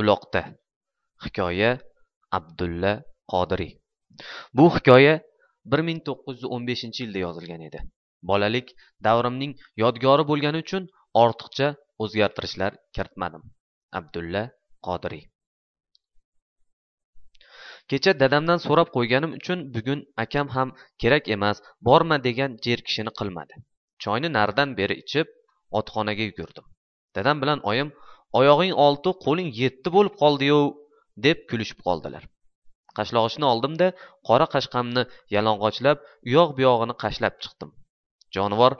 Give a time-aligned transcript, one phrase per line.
[0.00, 0.42] uloqda.
[1.24, 1.70] Hikoya
[2.38, 2.92] abdulla
[3.32, 3.72] qodiriy.
[4.56, 5.14] Bu hikoya
[5.72, 7.80] bir ming to'qqiz yuz o'n beshinchi yilda yozilgan edi.
[8.30, 8.68] Bolalik
[9.06, 9.52] davrimning
[9.82, 10.88] yodgori bo'lgani uchun
[11.24, 11.68] ortiqcha
[12.04, 13.42] o'zgartirishlar kiritmadim.
[13.98, 14.42] Abdulla
[14.88, 15.24] qodiriy.
[17.90, 20.68] Kecha dadamdan so'rab qo'yganim uchun bugun akam ham
[21.02, 21.56] kerak emas
[21.88, 23.54] borma degan jerkishini qilmadi.
[24.04, 25.26] Choyni naridan beri ichib
[25.78, 26.66] otxonaga yugurdim.
[27.16, 27.88] Dadam bilan oyim
[28.38, 30.66] oyog'ing olti qo'ling yetti bo'lib qoldi yov
[31.26, 32.22] deb kulishib qoldilar.
[32.98, 33.88] Qashlog'ichni oldimda
[34.28, 35.02] qora qashqamni
[35.34, 37.70] yalang'ochlab u yoq bu yog'ini qashlab chiqdim.
[38.36, 38.76] Jonivor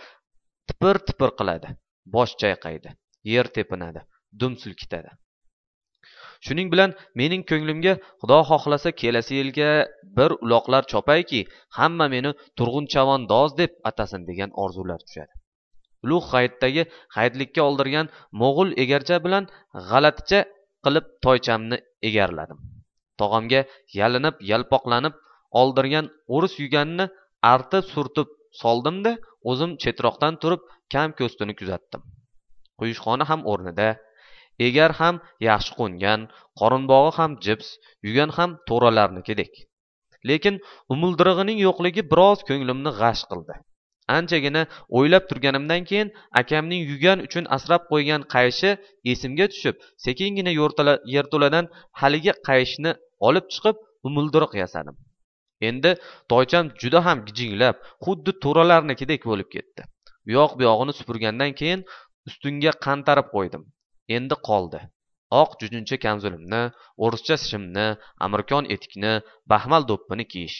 [0.68, 1.74] tipir tipir qiladi
[2.16, 2.94] bosh chayqaydi
[3.32, 4.00] yer tepinadi
[4.40, 5.10] dum silkitadi.
[6.46, 9.70] Shuning bilan mening ko'nglimga xudo xohlasa kelasi yilga
[10.18, 11.40] bir uloqlar chopayki
[11.78, 15.32] hamma meni turg'unchavandoz deb atasin degan orzular tushadi.
[16.04, 16.82] Ulug' hayitdagi
[17.16, 18.06] hayitlikka oldirgan
[18.42, 19.48] mo'g'ul egarcha bilan
[19.90, 20.40] g'alaticha
[20.84, 22.58] qilib toychamni egarladim.
[23.20, 23.60] Tog'amga
[24.00, 25.14] yalinib yalpoqlanib
[25.60, 27.06] oldirgan o'ris yuganini
[27.54, 28.28] artib surtib
[28.62, 29.12] soldimda
[29.50, 30.62] o'zim chetroqdan turib
[30.94, 32.02] kam ko'stini kuzatdim.
[32.80, 33.88] Quyushqoni ham o'rnida
[34.68, 36.28] egar ham yaxshi qo'ngan
[36.60, 37.68] qorinbog'i ham jips
[38.06, 39.52] yugan ham to'ralarnikidek.
[40.28, 40.56] Lekin
[40.94, 43.54] umuldirig'ining yo'qligi biroz ko'nglimni g'ash qildi.
[44.16, 44.62] Anchagina
[44.98, 46.08] o'ylab turganimdan keyin
[46.40, 48.70] akamning yugan uchun asrab qo'ygan qayishi
[49.12, 50.52] esimga tushib sekingina
[51.14, 52.92] yerto'ladan haligi qayishni
[53.28, 53.76] olib chiqib
[54.08, 54.96] umuldiroq yasadim.
[55.68, 55.90] Endi
[56.32, 59.82] toycham juda ham gijinglab xuddi to'ralarnikidek bo'lib ketdi.
[60.28, 61.80] U yoq bu yog'ini supurgandan keyin
[62.28, 63.62] ustunga qantarib qo'ydim.
[64.16, 64.80] Endi qoldi.
[65.40, 66.62] Oq jujuncha kamzulimni
[67.04, 67.86] o'rischa shimni
[68.26, 69.12] amirkon etikni
[69.52, 70.58] baxmal do'ppini kiyish.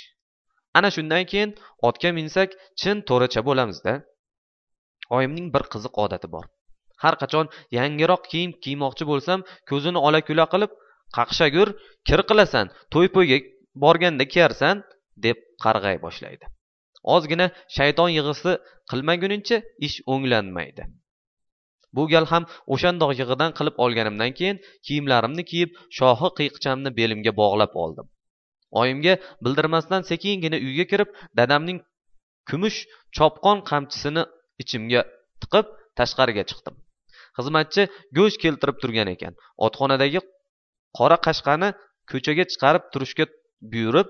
[0.79, 1.51] Ana shundan keyin
[1.89, 3.93] otga minsak chin to'racha bo'lamizda.
[5.17, 6.45] Oyimning bir qiziq odati bor.
[7.03, 7.47] Har qachon
[7.79, 10.73] yangiroq kiyim kiymoqchi bo'lsam ko'zini ola kula qilib
[11.17, 11.69] qaqshagur
[12.09, 13.39] kir qilasan to'y po'yga
[13.85, 14.77] borganda kiyarsan
[15.25, 16.45] deb qarg'ay boshlaydi.
[17.15, 18.53] Ozgina shayton yig'isi
[18.91, 20.83] qilmaguningcha ish o'nglanmaydi.
[21.97, 22.45] Bu gal ham
[22.75, 28.07] o'shandoq yig'idan qilib olganimdan keyin kiyimlarimni kiyib shohi qiyiqchamni belimga bog'lab oldim.
[28.81, 29.15] Oyimga
[29.45, 31.79] bildirmasdan sekingina uyga kirib dadamning
[32.51, 32.79] kumush
[33.17, 34.23] chopqon qamchisini
[34.63, 35.03] ichimga
[35.43, 35.67] tiqib
[35.99, 36.75] tashqariga chiqdim.
[37.39, 37.83] Xizmatchi
[38.19, 39.33] go'sht keltirib turgan ekan.
[39.67, 40.21] Otxonadagi
[40.99, 41.69] qora qashqani
[42.11, 43.25] ko'chaga chiqarib turishga
[43.73, 44.09] buyurib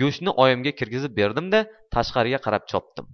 [0.00, 1.60] go'shtni oyimga kirgizib berdimda
[1.94, 3.06] tashqariga qarab chopdim.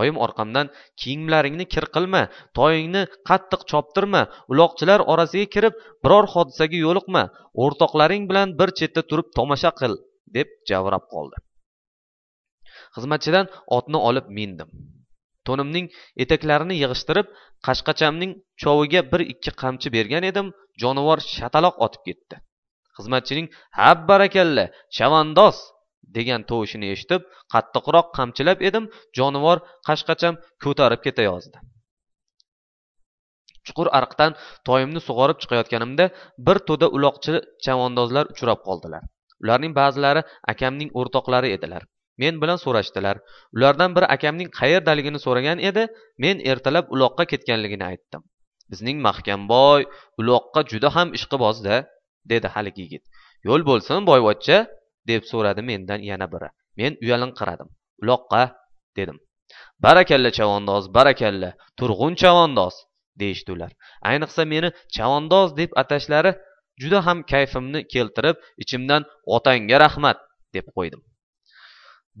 [0.00, 0.66] Oyim orqamdan
[1.00, 2.22] kiyimlaringni kir qilma
[2.58, 4.22] toyingni qattiq choptirma
[4.52, 5.74] uloqchilar orasiga kirib
[6.04, 7.22] biror hodisaga yo'liqma
[7.64, 9.94] o'rtoqlaring bilan bir chetda turib tomosha qil.
[10.36, 11.36] Deb javrab qoldi.
[12.96, 13.46] Xizmatchidan
[13.78, 14.68] otni olib mindim.
[15.46, 15.86] To'nimning
[16.24, 17.32] etaklarini yig'ishtirib
[17.66, 20.52] qashqachamning choviga bir ikki qamchi bergan edim
[20.82, 22.36] jonivor shataloq otib ketdi.
[22.98, 24.64] Xizmatchining ha barakalla
[24.98, 25.58] chavandoz!
[26.16, 27.24] degan tovushini eshitib
[27.54, 28.84] qattiqroq qamchilab edim
[29.18, 31.58] jonivor qashqacham ko'tarib ketayozdi.
[33.66, 34.36] Chuqur ariqdan
[34.68, 36.06] toyimni sug'orib chiqayotganimda
[36.46, 37.34] bir to'da uloqchi
[37.64, 39.02] chavandozlar uchrab qoldilar.
[39.42, 40.22] Ularning ba'zilari
[40.52, 41.82] akamning o'rtoqlari edilar.
[42.22, 43.16] Men bilan so'rashdilar.
[43.56, 45.84] Ulardan biri akamning qayerdaligini so'ragan edi
[46.24, 48.22] men ertalab uloqqa ketganligini aytdim.
[48.70, 49.80] Bizning mahkamboy
[50.20, 51.76] uloqqa juda ham ishqibozda
[52.32, 53.04] dedi haligi yigit.
[53.48, 54.58] Yo'l bo'lsin boyvachcha
[55.10, 56.48] deb so'radi mendan yana biri.
[56.80, 57.68] Men uyalinqiradim
[58.02, 58.42] uloqqa
[58.98, 59.18] dedim.
[59.84, 62.74] Barakalla chavandoz barakalla turg'un chavandoz
[63.20, 63.72] deyishdi ular.
[64.10, 66.32] Ayniqsa meni chavandoz deb atashlari
[66.82, 69.02] juda ham kayfimni keltirib ichimdan
[69.36, 70.18] otangga rahmat
[70.54, 71.00] deb qo'ydim.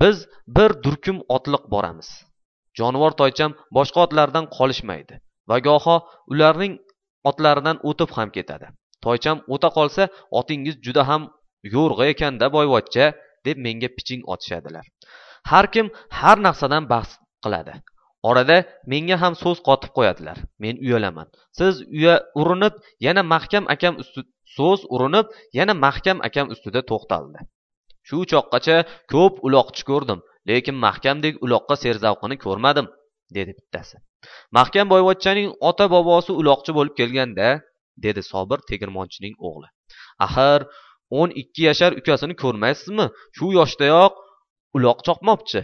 [0.00, 0.16] Biz
[0.56, 2.08] bir durkum otliq boramiz.
[2.78, 5.14] Jonivor toycham boshqa otlardan qolishmaydi
[5.50, 5.96] va goho
[6.32, 6.74] ularning
[7.30, 8.66] otlaridan o'tib ham ketadi.
[9.04, 10.02] Toycham o'ta qolsa
[10.40, 11.22] otingiz juda ham
[11.74, 13.06] yo'rg'a ekanda boyvachcha
[13.46, 14.84] deb menga piching otishadilar.
[15.50, 15.86] Har kim
[16.18, 17.10] har narsadan bahs
[17.44, 17.74] qiladi.
[18.30, 18.56] Orada
[18.92, 20.38] menga ham so'z qotib qo'yadilar.
[20.62, 21.28] Men uyalaman.
[21.58, 21.74] Siz
[22.40, 22.74] urinib
[23.06, 25.26] yana mahkam akam ustida so'z urinib
[25.58, 27.38] yana mahkam akam ustida to'xtaldi.
[28.08, 28.76] Shu choqqacha
[29.12, 32.86] ko'p uloqchi ko'rdim lekin mahkamdek uloqqa serzavqini ko'rmadim
[33.36, 33.96] dedi bittasi.
[34.58, 37.48] Mahkam boyvachchaning ota bobosi uloqchi bo'lib kelganda
[38.04, 39.68] dedi sobir tegirmonchining o'g'li.
[40.26, 40.60] Axir
[41.18, 43.06] o'n ikki yashar ukasini ko'rmaysizmi?
[43.36, 44.14] Shu yoshdayoq
[44.76, 45.62] uloq chopmoqchi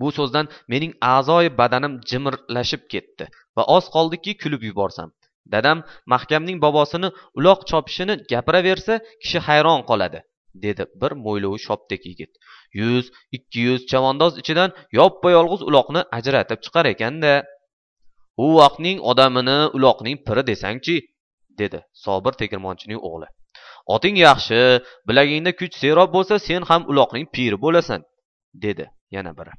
[0.00, 3.24] bu so'zdan mening a'zoyi badanim jimirlashib ketdi
[3.56, 5.08] va oz qoldiki kulib yuborsam.
[5.54, 5.78] Dadam
[6.12, 7.08] mahkamning bobosini
[7.38, 10.20] uloq chopishini gapiraversa kishi hayron qoladi
[10.64, 12.32] dedi bir mo'ylovi shopdek yigit.
[12.80, 13.04] Yuz
[13.36, 17.32] ikki yuz chavandoz ichidan yoppa yolg'iz uloqni ajratib chiqar ekanda.
[18.44, 20.96] U vaqtning odamini uloqning piri desangchi
[21.60, 23.28] dedi sobir tegirmonchining o'g'li.
[23.94, 24.60] Oting yaxshi
[25.08, 28.00] bilagingda kuch serob bo'lsa sen ham uloqning piri bo'lasan
[28.64, 28.84] dedi
[29.16, 29.52] yana biri.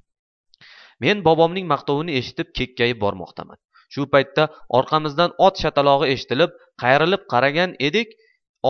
[1.04, 3.58] Men bobomning maqtovini eshitib kekkayib bormoqdaman.
[3.94, 4.44] Shu paytda
[4.80, 6.52] orqamizdan ot shatalog'i eshitilib
[6.84, 8.10] qayrilib qaragan edik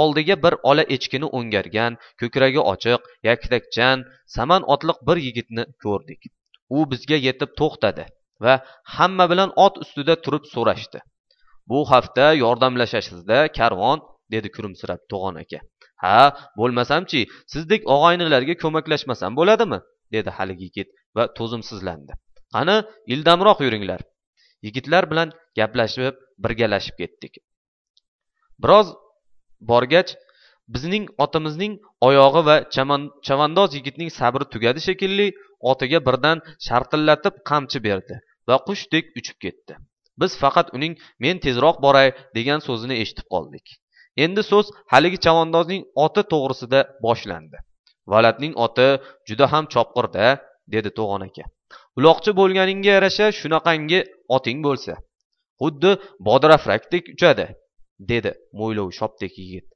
[0.01, 4.05] oldiga bir ola echkini o'ngargan ko'kragi ochiq yaktakchan
[4.35, 6.21] saman otliq bir yigitni ko'rdik.
[6.77, 8.05] U bizga yetib to'xtadi
[8.45, 8.53] va
[8.97, 10.99] hamma bilan ot ustida turib so'rashdi.
[11.69, 13.99] Bu hafta yordamlashasizda karvon
[14.33, 15.59] dedi kulimsirab to'g'on aka.
[16.03, 16.19] Ha
[16.59, 17.21] bo'lmasamchi
[17.53, 19.79] sizdek og'aynilarga ko'maklashmasam bo'ladimi?
[20.15, 22.13] dedi haligi yigit va to'zimsizlandi.
[22.55, 22.75] Qani
[23.13, 24.01] ildamroq yuringlar.
[24.65, 25.29] Yigitlar bilan
[25.59, 27.33] gaplashib birgalashib ketdik.
[28.63, 28.87] Biroz
[29.71, 30.15] borgach
[30.75, 31.73] bizning otimizning
[32.07, 32.55] oyog'i va
[33.27, 35.27] chavandoz yigitning sabri tugadi shekilli
[35.71, 38.15] otiga birdan shartillatib qamchi berdi
[38.49, 39.73] va qushdek uchib ketdi.
[40.21, 43.65] Biz faqat uning men tezroq boray degan so'zini eshitib qoldik.
[44.25, 47.57] Endi so'z haligi chavandozning oti to'g'risida boshlandi.
[48.13, 48.87] Valadning oti
[49.29, 50.27] juda ham chopqir da
[50.73, 51.45] dedi to'g'on aka.
[51.99, 53.99] Uloqchi bo'lganingga yarasha shunaqangi
[54.35, 54.93] oting bo'lsa
[55.61, 55.91] xuddi
[56.27, 57.45] bodrafrakdek uchadi
[58.11, 59.67] dedi mo'ylovi shopdek yigit.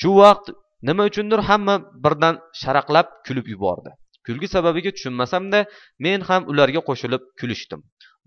[0.00, 0.46] Shu vaqt
[0.88, 1.74] nima uchundir hamma
[2.04, 3.90] birdan sharaqlab kulib yubordi.
[4.26, 5.60] Kulgi sababiga tushunmasamda
[6.04, 7.80] men ham ularga qo'shilib kulishdim.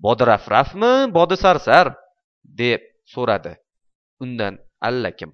[0.06, 1.86] Bodirafrafmi bodi sarsar
[2.62, 2.82] deb
[3.14, 3.54] so'radi
[4.24, 4.54] undan
[4.90, 5.32] allakim.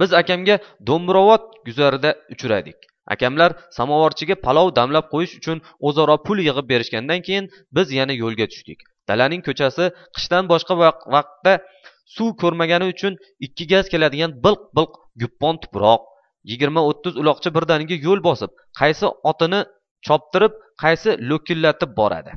[0.00, 0.56] Biz akamga
[0.88, 2.78] do'mbirovod guzarida uchradik.
[3.14, 5.58] Akamlar samovarchiga palov damlab qo'yish uchun
[5.88, 7.44] o'zaro pul yig'ib berishgandan keyin
[7.76, 8.78] biz yana yo'lga tushdik.
[9.08, 9.84] Dalaning ko'chasi
[10.16, 10.74] qishdan boshqa
[11.14, 11.52] vaqtda
[12.16, 13.12] suv ko'rmagani uchun
[13.46, 14.92] ikki gaz keladigan bilq bilq
[15.22, 16.02] guppon tuproq.
[16.50, 18.50] Yigirma o'ttiz uloqchi birdaniga yo'l bosib
[18.80, 19.60] qaysi otini
[20.06, 22.32] choptirib qaysi lo'killatib boradi.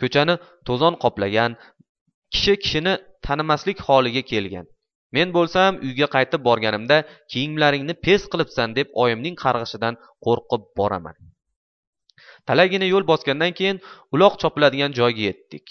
[0.00, 0.34] Ko'chani
[0.68, 1.52] to'zon qoplagan
[2.34, 2.94] kishi kishini
[3.26, 4.66] tanimaslik holiga kelgan.
[5.16, 6.96] Men bo'lsam uyga qaytib borganimda
[7.32, 9.94] kiyimlaringni pes qilibsan deb oyimning qarg'ishidan
[10.26, 11.16] qo'rqib boraman.
[12.48, 13.78] Talaygina yo'l bosgandan keyin
[14.14, 15.66] uloq chopiladigan joyga yetdik.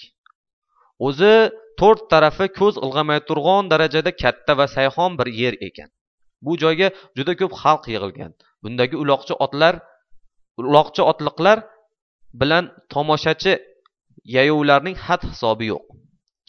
[1.08, 1.34] O'zi
[1.80, 5.90] to'rt tarafi ko'z ilg'amay turg'on darajada katta va sayhon bir yer ekan.
[6.46, 6.88] Bu joyga
[7.18, 8.32] juda ko'p xalq yig'ilgan.
[8.64, 9.74] Bundagi uloqchi otlar
[10.62, 11.58] uloqchi otliqlar
[12.42, 12.64] bilan
[12.94, 13.54] tomoshachi
[14.36, 15.86] yayovlarning had hisobi yo'q.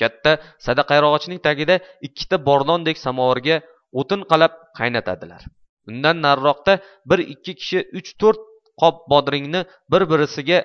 [0.00, 0.32] Katta
[0.66, 1.76] sadaqayrog'ochning tagida
[2.06, 3.56] ikkita bordondek samovarga
[4.00, 5.42] o'tin qalab qaynatadilar.
[5.90, 6.72] Undan nariroqda
[7.10, 8.40] bir ikki kishi uch to'rt
[8.80, 9.60] qop bodringni
[9.92, 10.58] bir birisiga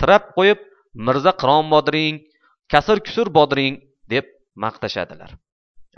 [0.00, 0.60] tirab qo'yib
[1.06, 2.16] mirza qiron bodring
[2.72, 3.74] kasir kusur bodring
[4.12, 4.26] deb
[4.64, 5.30] maqtashadilar.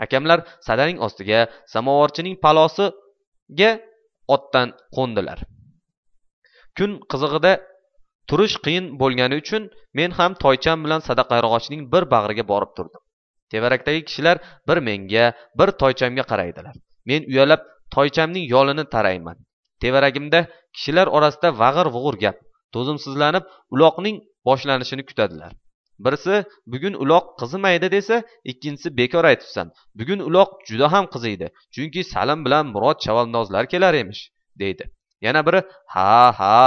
[0.05, 1.39] Akamlar sadaning ostiga
[1.73, 3.71] samovarchining palosiga
[4.35, 5.39] otdan qo'ndilar.
[6.77, 7.51] Kun qizig'ida
[8.29, 9.63] turish qiyin bo'lgani uchun
[9.97, 13.01] men ham toycham bilan sadaqayrog'ochning bir bag'riga borib turdim.
[13.51, 14.37] Tevarakdagi kishilar
[14.67, 15.25] bir menga
[15.59, 16.75] bir toychamga qaraydilar.
[17.09, 17.61] Men uyalib
[17.95, 19.37] toychamning yolini tarayman.
[19.81, 20.39] Tevaragimda
[20.75, 22.37] kishilar orasida vag'ir vug'ur gap
[22.75, 23.43] to'zimsizlanib
[23.73, 24.17] uloqning
[24.47, 25.51] boshlanishini kutadilar.
[26.05, 26.35] Birisi
[26.73, 28.15] bugun uloq qizimaydi desa
[28.51, 29.67] ikkinchisi bekor aytibsan
[29.99, 34.21] bugun uloq juda ham qiziydi chunki salim bilan murod chavandozlar kelar emish
[34.61, 34.83] deydi.
[35.25, 35.59] Yana biri
[35.93, 36.57] ha ha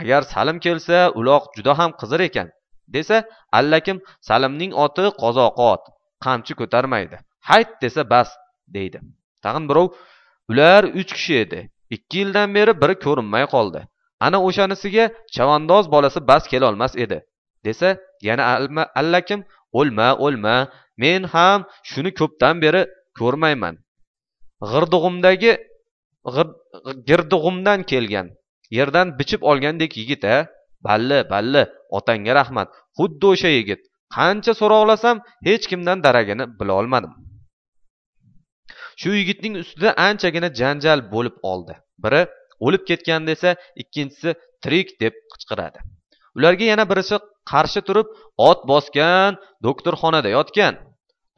[0.00, 2.48] agar salim kelsa uloq juda ham qizir ekan
[2.94, 3.16] desa
[3.58, 3.98] allakim
[4.28, 5.82] salimning oti qozoqi ot
[6.24, 7.16] qamchi ko'tarmaydi
[7.50, 8.28] hayt desa bas
[8.74, 8.98] deydi.
[9.44, 9.88] Tag'in birov
[10.50, 11.60] ular uch kishi edi
[11.96, 13.80] ikki yildan beri biri ko'rinmay qoldi
[14.26, 15.04] ana o'shanisiga
[15.34, 17.18] chavandoz bolasi bas kelolmas edi
[17.66, 17.88] desa
[18.28, 18.42] yana
[19.00, 19.40] allakim
[19.80, 20.56] o'lma o'lma
[21.02, 22.82] men ham shuni ko'pdan beri
[23.20, 23.74] ko'rmayman
[24.70, 25.52] g'irdug'imdagi
[27.08, 28.26] girdug'imdan kelgan
[28.78, 30.36] yerdan bichib olgandek yigit a?
[30.86, 31.62] Balli balli
[31.98, 32.68] otangga rahmat.
[32.98, 33.80] Xuddi o'sha yigit.
[34.16, 35.16] Qancha so'roqlasam
[35.48, 37.12] hech kimdan daragini bilolmadim
[39.00, 41.74] shu yigitning ustida anchagina janjal bo'lib oldi.
[42.04, 42.22] Biri
[42.66, 43.50] o'lib ketgan desa
[43.82, 44.30] ikkinchisi
[44.62, 45.78] tirik deb qichqiradi.
[46.36, 47.16] Ularga yana birisi
[47.52, 48.08] qarshi turib
[48.48, 50.74] ot bosgan doktorxonada yotgan.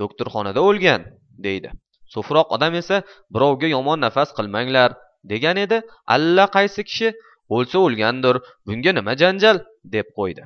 [0.03, 1.01] Doktorxonada o'lgan
[1.47, 1.71] deydi.
[2.15, 2.97] So'firoq odam esa
[3.35, 4.91] birovga yomon nafas qilmanglar.
[5.25, 5.83] Degan edi.
[6.15, 7.09] Allaqaysi kishi
[7.55, 8.37] o'lsa o'lgandir
[8.67, 9.57] bunga nima janjal?
[9.95, 10.43] deb qo'ydi.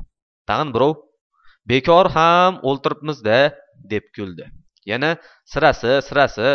[0.49, 0.95] Tag'in birov
[1.71, 3.39] bekor ham o'ltiribmizda
[3.93, 4.45] deb kuldi.
[4.91, 5.11] Yana
[5.53, 6.49] sirasi sirasi.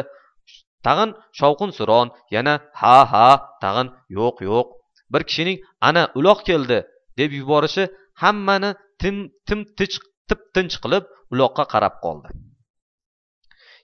[0.86, 1.10] Tag'in
[1.40, 3.30] shovqin suron yana ha ha
[3.64, 4.68] tag'in yo'q yo'q.
[5.14, 5.58] Bir kishining
[5.88, 6.80] ana uloq keldi
[7.20, 7.84] deb yuborishi
[8.22, 8.72] hammani
[9.02, 9.16] tim
[9.48, 12.30] tim tip tinch qilib uloqqa qarab qoldi.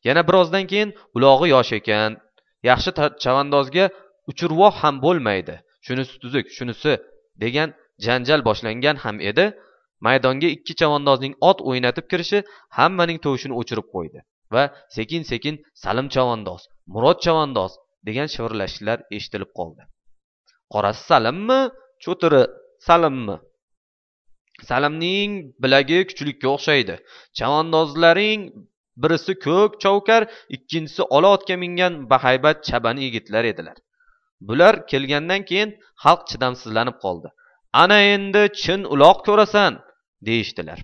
[0.07, 2.11] Yana birozdan keyin ulog'i yosh ekan.
[2.69, 2.91] Yaxshi
[3.23, 3.85] chavandozga
[4.31, 5.55] uchurvoq ham bo'lmaydi.
[5.85, 6.91] Shunisi tuzuk shunisi
[7.43, 7.69] degan
[8.05, 9.45] janjal boshlangan ham edi.
[10.05, 12.39] Maydonga ikki chavandozning ot o'ynatib kirishi
[12.77, 14.19] hammaning tovushini o'chirib qo'ydi
[14.53, 14.63] va
[14.97, 16.61] sekin sekin salim chavandoz
[16.93, 17.71] murod chavandoz
[18.07, 19.81] degan shivirlashishlar eshitilib qoldi.
[20.73, 21.59] Qorasi salimmi
[22.03, 22.41] cho'tiri
[22.87, 23.37] salimmi?
[24.69, 25.31] Salimning
[25.63, 26.95] bilagi kuchlikka o'xshaydi.
[27.37, 28.41] Chavandozlaring
[29.03, 30.21] birisi ko'k chovkar
[30.55, 33.77] ikkinchisi ola otga mingan bahaybat chabani yigitlar edilar.
[34.41, 35.69] Bular kelgandan keyin
[36.03, 37.27] xalq chidamsizlanib qoldi.
[37.73, 39.73] Ana endi chin uloq ko'rasan
[40.27, 40.79] deyishdilar.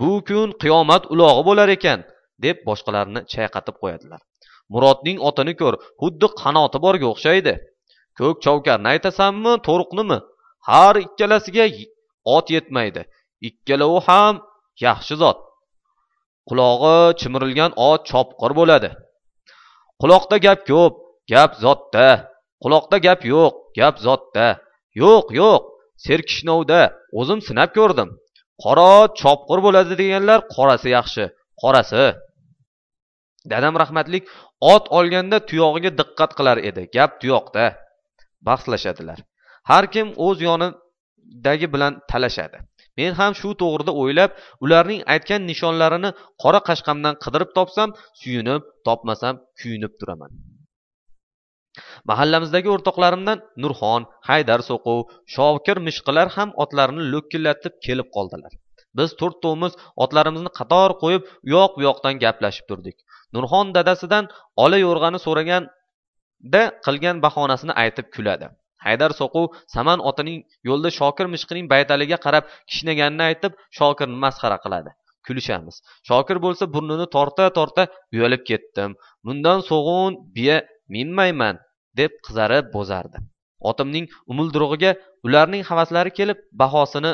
[0.00, 2.00] Bu kun qiyomat ulog'i bo'lar ekan
[2.44, 4.20] deb boshqalarini chayqatib qo'yadilar.
[4.72, 7.54] Murodning otini ko'r xuddi qanoti borga o'xshaydi.
[8.18, 10.18] Ko'k chovkarni aytasanmi to'riqnimi?
[10.68, 11.66] Har ikkalasiga
[12.36, 13.02] ot yetmaydi.
[13.48, 14.34] Ikkalovi ham
[14.86, 15.38] yaxshi zot.
[16.48, 18.90] Qulog'i chimirilgan ot chopqir bo'ladi.
[20.00, 20.94] Quloqda gap ko'p
[21.32, 22.08] gap zotda.
[22.62, 24.48] Quloqda gap yo'q gap zotda.
[25.02, 25.62] Yo'q yo'q
[26.06, 26.80] serkishnovda
[27.20, 28.08] o'zim sinab ko'rdim.
[28.64, 31.24] Qora chopqir bo'ladi deganlar qorasi yaxshi
[31.62, 32.04] qorasi.
[33.52, 34.24] Dadam rahmatlik
[34.72, 37.64] ot olganda tuyog'iga diqqat qilar edi gap tuyoqda.
[38.48, 39.18] Bahslashadilar.
[39.70, 42.58] Har kim o'z yonidagi bilan talashadi.
[42.98, 44.30] Men ham shu to'g'rida o'ylab
[44.64, 46.10] ularning aytgan nishonlarini
[46.42, 47.88] qora qashqamdan qidirib topsam
[48.20, 50.30] suyunib topmasam kuyunib turaman.
[52.10, 55.00] Mahallamizdagi o'rtoqlarimdan nurxon haydar so'qov
[55.34, 58.52] shokir mishqilar ham otlarini lo'killatib kelib qoldilar.
[58.98, 59.72] Biz to'rttovimiz
[60.04, 62.96] otlarimizni qator qo'yib u yoq bu yoqdan gaplashib turdik.
[63.36, 64.30] Nurxon dadasidan
[64.64, 68.48] ola yo'rg'ani so'raganda qilgan bahonasini aytib kuladi.
[68.86, 74.90] Haydar so'quv saman otining yo'lda shokir mishqining baytaliga qarab kishnaganini aytib shokirni masxara qiladi.
[75.26, 75.76] Kulishamiz.
[76.08, 77.82] Shokir bo'lsa burnini torta torta
[78.14, 78.90] uyalib ketdim.
[79.26, 80.58] Bundan so'g'in biya
[80.94, 81.56] minmayman.
[82.00, 83.18] Deb qizarib bo'zardi.
[83.70, 84.90] Otimning umildurug'iga
[85.26, 87.12] ularning havaslari kelib bahosini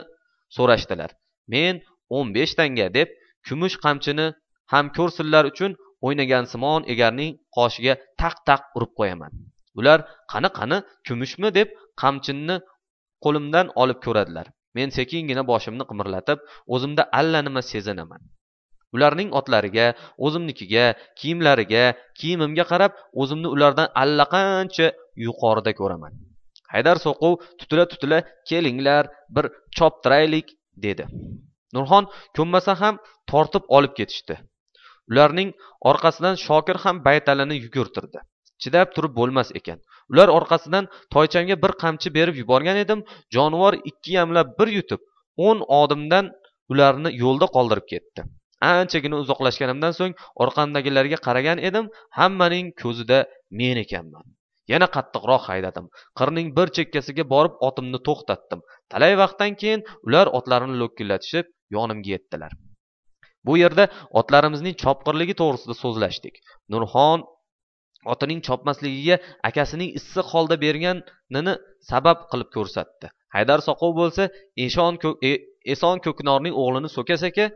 [0.57, 1.11] so'rashdilar.
[1.53, 1.81] Men
[2.17, 3.09] o'n besh tanga deb
[3.47, 4.27] kumush qamchini
[4.73, 5.73] ham ko'rsinlar uchun
[6.07, 9.33] o'ynagansimon egarning qoshiga taq taq urib qo'yaman.
[9.79, 9.99] Ular
[10.33, 11.69] qani qani kumushmi deb
[12.03, 12.57] qamchini
[13.25, 14.47] qo'limdan olib ko'radilar.
[14.77, 16.39] Men sekingina boshimni qimirlatib
[16.75, 18.23] o'zimda allanima sezinaman.
[18.95, 19.87] Ularning otlariga
[20.27, 20.85] o'zimnikiga
[21.21, 21.85] kiyimlariga
[22.21, 24.87] kiyimimga qarab o'zimni ulardan allaqancha
[25.27, 26.13] yuqorida ko'raman.
[26.75, 28.19] Haydar so'quv tutila tutila
[28.51, 29.45] kelinglar bir
[29.77, 30.47] choptiraylik
[30.85, 31.05] dedi.
[31.77, 32.05] Nurxon
[32.37, 32.95] ko'nmasa ham
[33.31, 34.35] tortib olib ketishdi.
[35.11, 35.51] Ularning
[35.91, 38.19] orqasidan shokir ham baytalini yugurtirdi.
[38.63, 39.79] Chidab turib bo'lmas ekan.
[40.13, 43.01] Ular orqasidan toychamga bir qamchi berib yuborgan edim
[43.35, 45.01] jonivor ikki yamlab bir yutib
[45.49, 46.27] o'n odimdan
[46.73, 48.21] ularni yo'lda qoldirib ketdi.
[48.69, 53.19] Anchagina uzoqlashganimdan so'ng orqamdagilarga qaragan edim hammaning ko'zida
[53.61, 54.25] men ekanman.
[54.73, 55.87] Yana qattiqroq haydadim
[56.19, 58.61] qirning bir chekkasiga borib otimni to'xtatdim.
[58.93, 62.53] Talay vaqtdan keyin ular otlarini lo'killatishib yonimga yetdilar.
[63.47, 63.85] Bu yerda
[64.21, 66.35] otlarimizning chopqirligi to'g'risida so'zlashdik.
[66.75, 67.27] Nurxon
[68.13, 69.17] otining chopmasligiga
[69.51, 71.55] akasining issiq holda berganini
[71.91, 73.13] sabab qilib ko'rsatdi.
[73.37, 74.29] Haydar soqov bo'lsa
[74.67, 74.99] eshon
[75.75, 77.47] eson ko'knorning e-, o'g'lini so'kasaka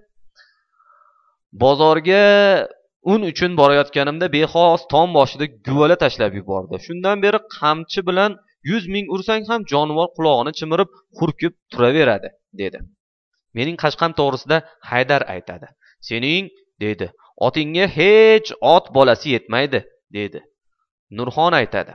[1.53, 2.69] bozorga
[3.03, 6.75] un uchun borayotganimda bexos tom boshida guvala tashlab yubordi.
[6.87, 8.33] Shundan beri qamchi bilan
[8.71, 10.89] yuz ming ursang ham jonivor qulog'ini chimirib
[11.19, 12.29] hurkib turaveradi
[12.61, 12.79] dedi.
[13.57, 14.59] Mening qashqam to'g'risida
[14.91, 15.67] haydar aytadi.
[16.09, 16.45] Sening
[16.85, 17.07] dedi
[17.47, 19.81] otingga hech ot bolasi yetmaydi
[20.19, 20.41] dedi.
[21.19, 21.93] Nurxon aytadi.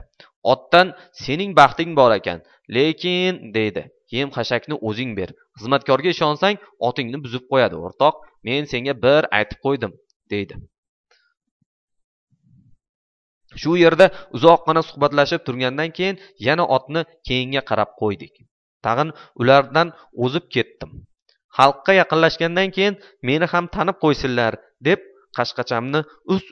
[0.52, 0.86] Otdan
[1.24, 2.38] sening baxting bor ekan
[2.76, 3.82] lekin deydi
[4.16, 5.30] yem xashakni o'zing ber.
[5.58, 6.56] Xizmatkorga ishonsang
[6.88, 7.76] otingni buzib qo'yadi.
[7.86, 8.14] O'rtoq
[8.46, 9.92] men senga bir aytib qo'ydim
[10.32, 10.54] deydi.
[13.62, 14.06] Shu yerda
[14.36, 16.16] uzoqqina suhbatlashib turgandan keyin
[16.46, 18.34] yana otni keyinga qarab qo'ydik.
[18.86, 19.88] Tag'in ulardan
[20.24, 20.90] o'zib ketdim.
[21.58, 22.94] Xalqqa yaqinlashgandan keyin
[23.28, 24.52] meni ham tanib qo'ysinlar
[24.88, 25.00] deb
[25.38, 26.00] qashqachamni
[26.34, 26.48] ust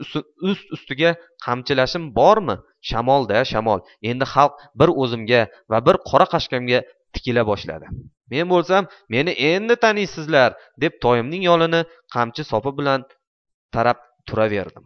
[0.50, 1.10] ust ustiga
[1.46, 2.56] qamchilashim bormi?
[2.88, 3.80] Shamolda shamol.
[4.10, 6.80] Endi xalq bir o'zimga va bir qora qashqamga
[7.14, 7.86] tikila boshladi.
[8.32, 8.82] Men bo'lsam
[9.14, 10.50] meni endi taniysizlar
[10.82, 11.80] deb toyimning yonini
[12.14, 13.00] qamchi sopi bilan
[13.74, 14.84] tarab turaverdim.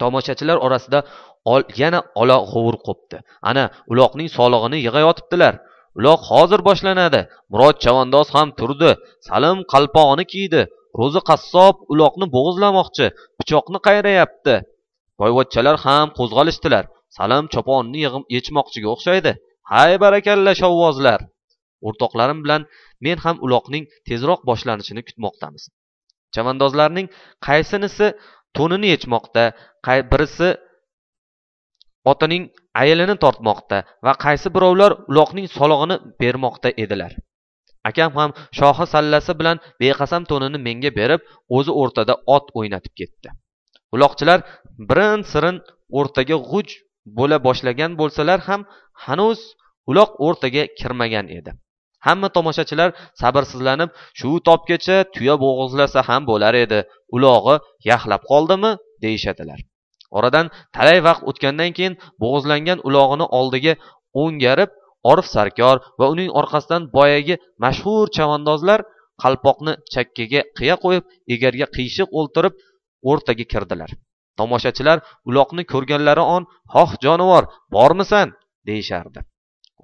[0.00, 1.00] Tomoshachilar orasida
[1.82, 3.18] yana ola g'ovur qo'pdi
[3.50, 5.54] ana uloqning solig'ini yig'ayotibdilar.
[5.98, 7.20] Uloq hozir boshlanadi.
[7.52, 8.90] Murod chavandoz ham turdi.
[9.28, 10.62] Salim qalpog'ini kiydi.
[11.00, 13.06] Ro'zi qassob uloqni bo'g'izlamoqchi
[13.38, 14.54] pichoqni qayrayapti.
[15.20, 16.84] Boyvachchalar ham qo'zg'alishdilar.
[17.18, 17.98] Salim choponni
[18.36, 19.32] yechmoqchiga o'xshaydi.
[19.74, 21.20] Hay barakalla shovvozlar.
[21.88, 22.62] O'rtoqlarim bilan
[23.06, 25.62] men ham uloqning tezroq boshlanishini kutmoqdamiz.
[26.34, 27.06] Chavandozlarning
[27.46, 28.06] qaysinisi
[28.56, 29.44] to'nini yechmoqda
[30.12, 30.48] birisi
[32.12, 32.42] otining
[32.82, 37.12] ayilini tortmoqda va qaysi birovlar uloqning solig'ini bermoqda edilar.
[37.90, 41.20] Akam ham shohi sallasi bilan beqasam to'nini menga berib
[41.56, 43.28] o'zi o'rtada ot o'ynatib ketdi.
[43.94, 44.38] Uloqchilar
[44.90, 45.56] birin sirin
[45.98, 46.68] o'rtaga g'uj
[47.18, 48.60] bo'la boshlagan bo'lsalar ham
[49.04, 49.40] hanuz
[49.90, 51.50] uloq o'rtaga kirmagan edi.
[52.06, 52.90] Hamma tomoshachilar
[53.20, 56.78] sabrsizlanib shu tobgacha tuya bo'g'izlasa ham bo'lar edi.
[57.16, 57.56] Ulog'i
[57.90, 58.72] yaxlab qoldimi?
[59.04, 59.60] deyishadilar.
[60.18, 63.74] Oradan talay vaqt o'tgandan keyin bo'g'izlangan ulog'ini oldiga
[64.22, 64.70] o'ngarib
[65.10, 68.80] orif sarkor va uning orqasidan boyagi mashhur chavandozlar
[69.22, 71.04] qalpoqni chakkaga qiya qo'yib
[71.34, 72.54] egarga qiyshiq o'ltirib
[73.10, 73.90] o'rtaga kirdilar.
[74.40, 76.42] Tomoshachilar uloqni ko'rganlari on
[76.74, 77.44] xoh jonivor
[77.76, 78.28] bormisan?
[78.68, 79.20] deyishardi.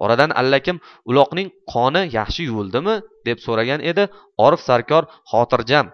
[0.03, 0.77] Oradan allakim
[1.09, 2.95] uloqning qoni yaxshi yuvildimi
[3.27, 4.03] deb so'ragan edi
[4.45, 5.87] orif sarkor xotirjam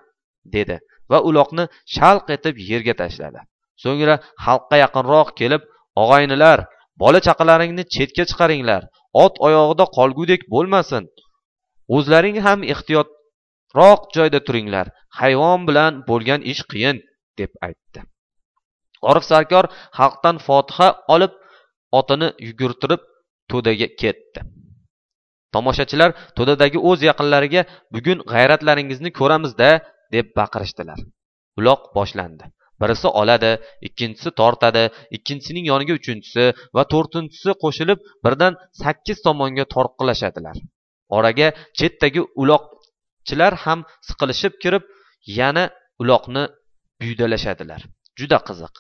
[0.56, 0.76] dedi
[1.12, 1.66] va uloqni
[1.96, 3.40] shalq etib yerga tashladi.
[3.84, 4.16] So'ngra
[4.46, 5.62] xalqqa yaqinroq kelib
[6.04, 6.60] og'aynilar
[7.04, 8.82] bola chaqalaringni chetga chiqaringlar
[9.24, 11.04] ot oyog'ida qolgudek bo'lmasin
[11.96, 14.88] o'zlaring ham ehtiyotroq joyda turinglar
[15.20, 16.98] hayvon bilan bo'lgan ish qiyin
[17.40, 18.00] deb aytdi.
[19.12, 19.66] Orif sarkor
[20.00, 21.34] xalqdan fotiha olib
[22.00, 23.02] otini yugurtirib
[23.52, 24.40] to'daga ketdi.
[25.56, 27.62] Tomoshachilar to'dadagi o'z yaqinlariga
[27.96, 29.70] bugun g'ayratlaringizni ko'ramiz da
[30.16, 31.00] deb baqirishdilar.
[31.60, 32.46] Uloq boshlandi.
[32.82, 33.52] Birisi oladi
[33.88, 34.84] ikkinchisi tortadi
[35.18, 36.46] ikkinchisining yoniga uchinchisi
[36.76, 40.58] va to'rtinchisi qo'shilib birdan sakkiz tomonga tortqilashadilar
[41.18, 41.48] oraga
[41.80, 44.84] chetdagi uloqchilar ham siqilishib kirib
[45.40, 45.64] yana
[46.02, 46.44] uloqni
[47.02, 47.82] buydalashadilar.
[48.20, 48.74] Juda qiziq.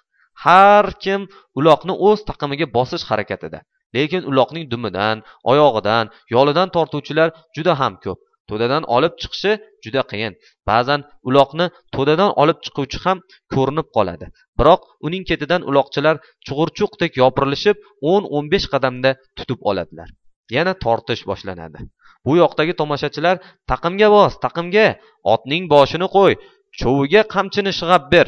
[0.45, 1.21] Har kim
[1.59, 3.59] uloqni o'z taqimiga bosish harakatida
[3.95, 5.17] lekin uloqning dumidan
[5.51, 8.19] oyog'idan yolidan tortuvchilar juda ham ko'p.
[8.49, 9.51] To'dadan olib chiqishi
[9.83, 10.33] juda qiyin.
[10.69, 13.17] Ba'zan uloqni to'dadan olib chiquvchi ham
[13.53, 14.25] ko'rinib qoladi.
[14.59, 16.15] Biroq uning ketidan uloqchilar
[16.47, 17.77] chug'urchuqdek yopirilishib
[18.11, 20.09] o'n o'n besh qadamda tutib oladilar.
[20.55, 21.79] Yana tortish boshlanadi.
[22.25, 23.35] Bu yoqdagi tomoshachilar
[23.71, 24.87] taqimga bos taqimga
[25.33, 26.33] otning boshini qo'y
[26.79, 28.27] cho'viga qamchini shig'ab ber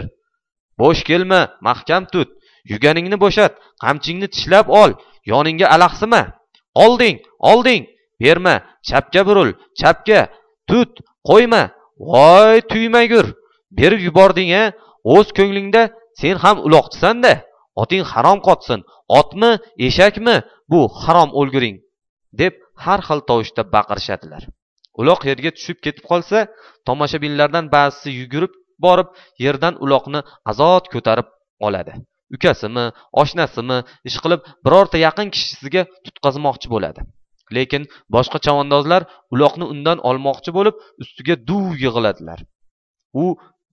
[0.81, 2.29] bo'sh kelma mahkam tut.
[2.71, 3.53] Yuganingni bo'shat
[3.83, 4.91] qamchingni tishlab ol.
[5.31, 6.21] Yoningga alahsima
[6.85, 7.17] olding
[7.51, 7.83] olding.
[8.21, 8.55] Berma
[8.87, 10.19] chapga buril chapga.
[10.69, 10.91] Tut
[11.29, 11.63] qo'yma.
[12.11, 13.25] Voy tuymagur.
[13.77, 14.63] Berib yubording a
[15.15, 15.83] o'z ko'nglingda
[16.21, 17.33] sen ham uloqchisanda
[17.81, 18.79] oting harom qotsin.
[19.19, 19.51] Otmi
[19.87, 20.35] eshakmi?
[20.71, 21.77] Bu harom o'lguring
[22.41, 24.43] deb har xil tovushda baqirishadilar.
[24.99, 26.39] Uloq yerga tushib ketib qolsa
[26.87, 28.53] tomoshabinlardan ba'zisi yugurib
[28.85, 29.07] borib
[29.45, 31.27] yerdan uloqni azod ko'tarib
[31.67, 31.93] oladi.
[32.35, 32.85] Ukasimi
[33.21, 33.77] oshnasimi
[34.09, 37.01] ishqilib birorta yaqin kishisiga tutqazmoqchi bo'ladi.
[37.57, 37.83] Lekin
[38.15, 39.01] boshqa chavandozlar
[39.33, 42.39] uloqni undan olmoqchi bo'lib ustiga duv yig'iladilar
[43.23, 43.25] u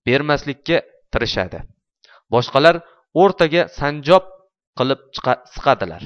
[0.07, 0.79] bermaslikka
[1.12, 1.59] tirishadi.
[2.35, 2.77] Boshqalar
[3.23, 4.25] o'rtaga sanjob
[4.79, 5.01] qilib
[5.55, 6.03] siqadilar.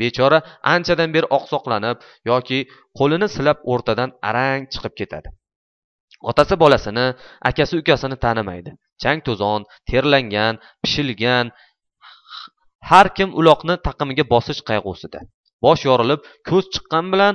[0.00, 0.38] Bechora
[0.74, 2.58] anchadan beri oqsoqlanib yoki
[2.98, 5.28] qo'lini silab o'rtadan arang chiqib ketadi.
[6.30, 7.06] Otasi bolasini
[7.48, 8.70] akasi ukasini tanimaydi.
[9.02, 11.46] Chang to'zon terlangan pishilgan
[12.90, 15.20] har kim uloqni taqimiga bosish qayg'usida.
[15.64, 17.34] Bosh yorilib ko'z chiqqan bilan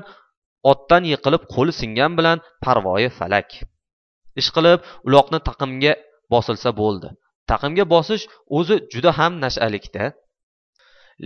[0.71, 3.49] otdan yiqilib qo'li singan bilan parvoyi falak.
[4.41, 5.93] Ishqilib uloqni taqimga
[6.33, 7.09] bosilsa bo'ldi.
[7.51, 8.23] Taqimga bosish
[8.57, 10.03] o'zi juda ham nashalikda.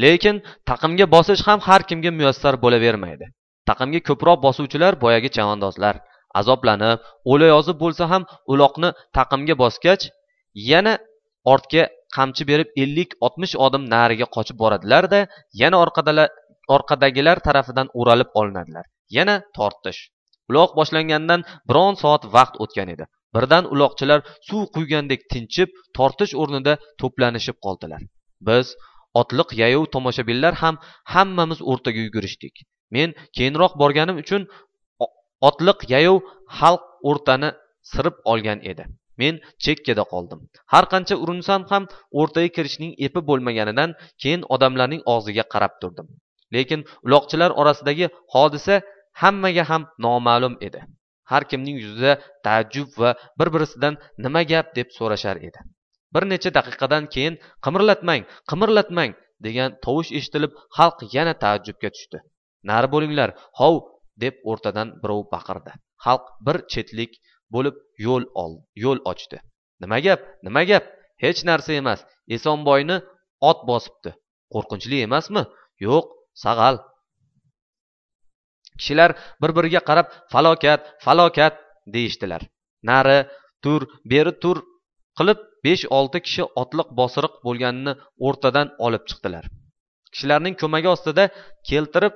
[0.04, 0.36] Lekin
[0.70, 3.26] taqimga bosish ham har kimga muyassar bo'lavermaydi.
[3.70, 5.96] Taqimga ko'proq bosuvchilar boyagi chavandozlar.
[6.40, 7.00] Azoblanib
[7.32, 8.24] o'layozib bo'lsa ham
[8.54, 10.04] uloqni taqimga bosgach
[10.72, 10.94] yana
[11.54, 11.84] ortga
[12.18, 15.20] qamchi berib ellik oltmish odim nariga qochib boradilar da
[15.62, 15.78] yana
[16.76, 18.86] orqadagilar tarafidan o'ralib olinadilar.
[19.18, 20.00] Yana tortish.
[20.50, 23.06] Uloq boshlanganidan biron soat vaqt o'tgan edi.
[23.36, 24.20] Birdan uloqchilar
[24.50, 28.02] suv quygandek tinchib tortish o'rnida to'planishib qoldilar.
[28.48, 28.66] Biz
[29.22, 30.76] otliq yayov tomoshabinlar ham
[31.14, 32.56] hammamiz o'rtaga yugurishdik.
[32.96, 34.42] Men keyinroq borganim uchun
[35.48, 36.18] otliq yayov
[36.60, 37.50] xalq o'rtani
[37.92, 38.86] sirib olgan edi.
[39.22, 40.40] Men chekkada qoldim.
[40.74, 41.84] Har qancha urinsam ham
[42.20, 46.08] o'rtaga kirishning epi bo'lmaganidan keyin odamlarning og'ziga qarab turdim.
[46.56, 48.76] Lekin uloqchilar orasidagi hodisa
[49.22, 50.82] hammaga ham noma'lum edi.
[51.32, 52.14] Har kimning yuzida
[52.46, 53.94] taajjub va bir birisidan
[54.26, 55.60] nima gap deb so'rashar edi.
[56.14, 59.12] Bir necha daqiqadan keyin qimirlatmang qimirlatmang
[59.46, 62.18] degan tovush eshitilib xalq yana taajjubga tushdi.
[62.70, 63.76] Nari bo'linglar hov
[64.24, 65.72] deb o'rtadan birov baqirdi.
[66.06, 67.12] Xalq bir chetlik
[67.54, 67.76] bo'lib
[68.06, 68.24] yo'l
[68.84, 69.38] yo'l ochdi.
[69.82, 70.86] Nima gap nima gap?
[71.24, 72.00] Hech narsa emas.
[72.36, 72.98] Esonboyni
[73.50, 74.12] ot bosibdi.
[74.54, 75.44] Qo'rqinchli emasmi?
[75.88, 76.06] Yo'q
[76.44, 76.76] sag'al.
[78.80, 81.54] Kishilar bir biriga qarab falokat falokat
[81.94, 82.42] deyishdilar.
[82.90, 83.20] Nari
[83.64, 84.58] tur beri tur
[85.18, 87.94] qilib besh olti kishi otliq bosiriq bo'lganini
[88.28, 89.46] o'rtadan olib chiqdilar.
[90.14, 91.24] Kishilarning ko'magi ostida
[91.70, 92.14] keltirib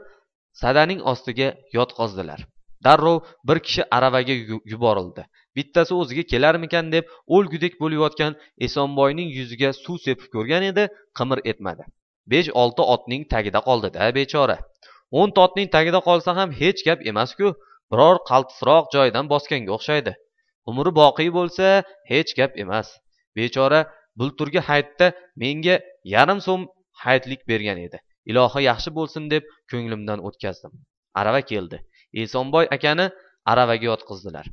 [0.62, 2.42] sadaning ostiga yotqizdilar
[2.84, 4.34] darrov bir kishi aravaga
[4.74, 5.26] yuborildi.
[5.56, 8.38] Bittasi o'ziga kelarmikin deb o'lgudek bo'layotgan
[8.68, 10.88] esonboyning yuziga suv sepib ko'rgan edi
[11.20, 11.84] qimir etmadi.
[12.32, 14.58] Besh olti otning tagida qoldi da bechora.
[15.20, 17.48] O'nta otning tagida qolsa ham hech gap emas ku
[17.92, 20.14] biror qaltisroq joydan bosganga o'xshaydi.
[20.70, 21.66] Umri boqiy bo'lsa
[22.12, 22.88] hech gap emas.
[23.38, 23.82] Bechora
[24.20, 25.08] bulturgi hayitda
[25.42, 25.76] menga
[26.14, 26.62] yarim so'm
[27.04, 27.98] hayitlik bergan edi.
[28.30, 30.74] Ilohi yaxshi bo'lsin deb ko'nglimdan o'tkazdim.
[31.20, 31.78] Arava keldi.
[32.24, 33.08] Esonboy akani
[33.52, 34.46] aravaga yotqizdilar.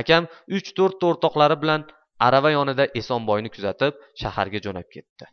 [0.00, 1.86] Akam uch to'rtta o'rtoqlari bilan
[2.26, 5.26] arava yonida esonboyni kuzatib shaharga jo'nab ketdi.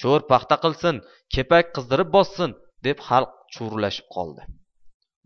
[0.00, 1.02] Sho'r paxta qilsin
[1.34, 2.50] kepak qizdirib bossin
[2.86, 4.42] deb xalq chuvrinlashib qoldi.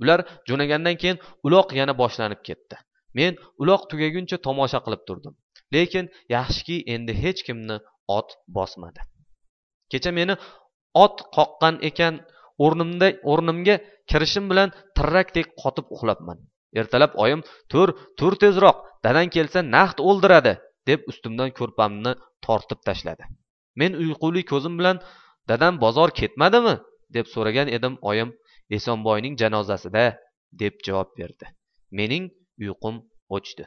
[0.02, 2.76] Ular jo'nagandan keyin uloq yana boshlanib ketdi.
[3.18, 5.34] Men uloq tugaguncha tomosha qilib turdim
[5.74, 6.04] lekin
[6.36, 7.76] yaxshiki endi hech kimni
[8.18, 9.00] ot bosmadi.
[9.92, 10.34] Kecha meni
[11.04, 12.14] ot qoqqan ekan
[12.64, 13.76] o'rnimga
[14.10, 16.38] kirishim bilan tirrakdek qotib uxlabman.
[16.80, 20.54] Ertalab oyim tur tur tezroq dadang kelsa naqd o'ldiradi
[20.88, 22.12] deb ustimdan ko'rpamni
[22.46, 23.24] tortib tashladi.
[23.80, 24.96] Men uyquli ko'zim bilan
[25.50, 26.74] dadam bozor ketmadimi?
[27.14, 28.30] deb so'ragan edim oyim
[28.76, 30.04] esonboyning janozasida
[30.62, 31.46] deb javob berdi.
[31.98, 32.30] Mening
[32.62, 33.02] uyqum
[33.36, 33.64] o'chdi.